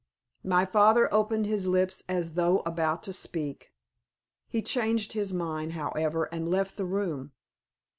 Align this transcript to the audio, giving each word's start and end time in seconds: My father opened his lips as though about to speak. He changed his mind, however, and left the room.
My 0.43 0.65
father 0.65 1.13
opened 1.13 1.45
his 1.45 1.67
lips 1.67 2.03
as 2.09 2.33
though 2.33 2.61
about 2.61 3.03
to 3.03 3.13
speak. 3.13 3.71
He 4.47 4.63
changed 4.63 5.13
his 5.13 5.31
mind, 5.31 5.73
however, 5.73 6.23
and 6.33 6.49
left 6.49 6.75
the 6.75 6.85
room. 6.85 7.33